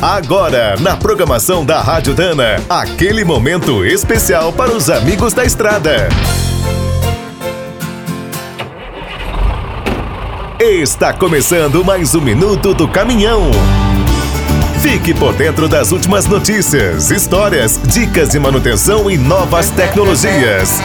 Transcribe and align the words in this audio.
Agora, 0.00 0.76
na 0.78 0.94
programação 0.94 1.64
da 1.64 1.80
Rádio 1.80 2.12
Dana, 2.14 2.62
aquele 2.68 3.24
momento 3.24 3.82
especial 3.82 4.52
para 4.52 4.70
os 4.70 4.90
amigos 4.90 5.32
da 5.32 5.42
estrada. 5.42 6.08
Está 10.60 11.14
começando 11.14 11.82
mais 11.82 12.14
um 12.14 12.20
minuto 12.20 12.74
do 12.74 12.86
caminhão. 12.86 13.50
Fique 14.82 15.14
por 15.14 15.32
dentro 15.32 15.66
das 15.66 15.92
últimas 15.92 16.26
notícias, 16.26 17.10
histórias, 17.10 17.80
dicas 17.82 18.28
de 18.28 18.38
manutenção 18.38 19.10
e 19.10 19.16
novas 19.16 19.70
tecnologias. 19.70 20.78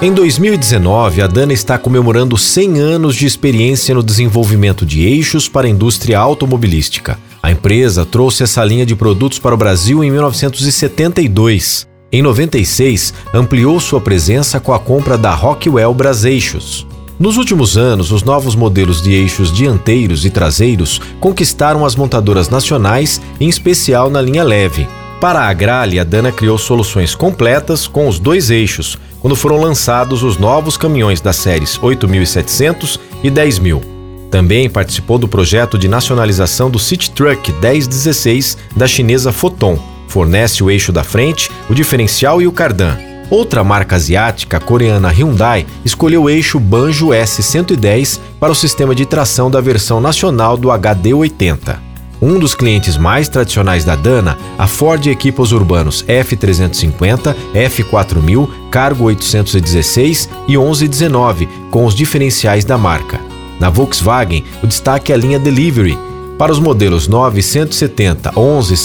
Em 0.00 0.12
2019, 0.12 1.22
a 1.22 1.26
Dana 1.26 1.54
está 1.54 1.78
comemorando 1.78 2.36
100 2.36 2.78
anos 2.78 3.16
de 3.16 3.26
experiência 3.26 3.94
no 3.94 4.02
desenvolvimento 4.02 4.84
de 4.84 5.04
eixos 5.04 5.48
para 5.48 5.66
a 5.66 5.70
indústria 5.70 6.18
automobilística. 6.18 7.18
A 7.48 7.50
empresa 7.50 8.04
trouxe 8.04 8.42
essa 8.42 8.62
linha 8.62 8.84
de 8.84 8.94
produtos 8.94 9.38
para 9.38 9.54
o 9.54 9.56
Brasil 9.56 10.04
em 10.04 10.10
1972. 10.10 11.88
Em 12.12 12.20
96, 12.20 13.14
ampliou 13.32 13.80
sua 13.80 14.02
presença 14.02 14.60
com 14.60 14.74
a 14.74 14.78
compra 14.78 15.16
da 15.16 15.34
Rockwell 15.34 15.94
Braseixos. 15.94 16.86
Nos 17.18 17.38
últimos 17.38 17.78
anos, 17.78 18.12
os 18.12 18.22
novos 18.22 18.54
modelos 18.54 19.00
de 19.00 19.14
eixos 19.14 19.50
dianteiros 19.50 20.26
e 20.26 20.30
traseiros 20.30 21.00
conquistaram 21.18 21.86
as 21.86 21.96
montadoras 21.96 22.50
nacionais, 22.50 23.18
em 23.40 23.48
especial 23.48 24.10
na 24.10 24.20
linha 24.20 24.44
leve. 24.44 24.86
Para 25.18 25.40
a 25.40 25.48
Agrale, 25.48 25.98
a 25.98 26.04
Dana 26.04 26.30
criou 26.30 26.58
soluções 26.58 27.14
completas 27.14 27.86
com 27.86 28.08
os 28.08 28.18
dois 28.18 28.50
eixos, 28.50 28.98
quando 29.20 29.34
foram 29.34 29.58
lançados 29.58 30.22
os 30.22 30.36
novos 30.36 30.76
caminhões 30.76 31.22
das 31.22 31.36
séries 31.36 31.82
8700 31.82 33.00
e 33.24 33.30
10000. 33.30 33.97
Também 34.30 34.68
participou 34.68 35.18
do 35.18 35.26
projeto 35.26 35.78
de 35.78 35.88
nacionalização 35.88 36.70
do 36.70 36.78
City 36.78 37.10
Truck 37.10 37.52
1016 37.52 38.58
da 38.76 38.86
chinesa 38.86 39.32
Foton. 39.32 39.78
Fornece 40.06 40.62
o 40.62 40.70
eixo 40.70 40.92
da 40.92 41.04
frente, 41.04 41.50
o 41.68 41.74
diferencial 41.74 42.40
e 42.40 42.46
o 42.46 42.52
cardan. 42.52 42.96
Outra 43.30 43.62
marca 43.62 43.96
asiática, 43.96 44.58
coreana 44.58 45.10
Hyundai, 45.10 45.66
escolheu 45.84 46.24
o 46.24 46.30
eixo 46.30 46.58
Banjo 46.58 47.08
S110 47.08 48.20
para 48.40 48.52
o 48.52 48.54
sistema 48.54 48.94
de 48.94 49.04
tração 49.04 49.50
da 49.50 49.60
versão 49.60 50.00
nacional 50.00 50.56
do 50.56 50.68
HD80. 50.68 51.76
Um 52.20 52.38
dos 52.38 52.54
clientes 52.54 52.96
mais 52.96 53.28
tradicionais 53.28 53.84
da 53.84 53.94
Dana, 53.94 54.36
a 54.58 54.66
Ford 54.66 55.06
equipa 55.06 55.42
os 55.42 55.52
urbanos 55.52 56.04
F350, 56.04 57.34
F4000, 57.54 58.48
Cargo 58.70 59.04
816 59.04 60.28
e 60.48 60.56
1119, 60.56 61.48
com 61.70 61.84
os 61.84 61.94
diferenciais 61.94 62.64
da 62.64 62.76
marca. 62.76 63.27
Na 63.58 63.70
Volkswagen, 63.70 64.44
o 64.62 64.66
destaque 64.66 65.12
é 65.12 65.14
a 65.14 65.18
linha 65.18 65.38
Delivery, 65.38 65.98
para 66.38 66.52
os 66.52 66.60
modelos 66.60 67.08
970, 67.08 68.38
11, 68.38 68.76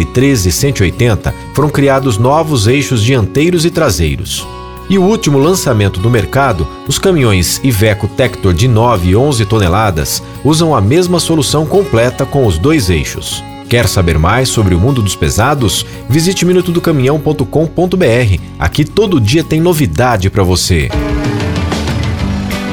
e 0.00 0.04
13, 0.04 0.50
foram 1.52 1.68
criados 1.68 2.16
novos 2.16 2.68
eixos 2.68 3.02
dianteiros 3.02 3.64
e 3.64 3.70
traseiros. 3.72 4.46
E 4.88 4.96
o 4.96 5.02
último 5.02 5.36
lançamento 5.36 5.98
do 5.98 6.08
mercado, 6.08 6.64
os 6.86 6.96
caminhões 6.96 7.60
Iveco 7.64 8.06
Tector 8.06 8.54
de 8.54 8.68
9 8.68 9.08
e 9.10 9.16
11 9.16 9.44
toneladas 9.46 10.22
usam 10.44 10.76
a 10.76 10.80
mesma 10.80 11.18
solução 11.18 11.66
completa 11.66 12.24
com 12.24 12.46
os 12.46 12.56
dois 12.56 12.88
eixos. 12.88 13.42
Quer 13.68 13.88
saber 13.88 14.16
mais 14.16 14.48
sobre 14.48 14.72
o 14.72 14.78
mundo 14.78 15.02
dos 15.02 15.16
pesados? 15.16 15.84
Visite 16.08 16.46
minutodocaminhão.com.br. 16.46 18.40
Aqui 18.60 18.84
todo 18.84 19.20
dia 19.20 19.42
tem 19.42 19.60
novidade 19.60 20.30
para 20.30 20.44
você. 20.44 20.88